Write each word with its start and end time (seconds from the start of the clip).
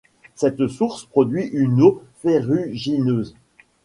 Cette 0.33 0.67
source 0.67 1.05
produit 1.05 1.43
une 1.43 1.79
eau 1.83 2.03
ferrugineuse. 2.23 3.35